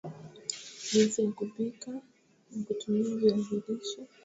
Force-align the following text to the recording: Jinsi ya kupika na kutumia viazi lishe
Jinsi 0.91 1.23
ya 1.25 1.31
kupika 1.31 1.91
na 2.49 2.63
kutumia 2.67 3.15
viazi 3.15 3.63
lishe 3.67 4.01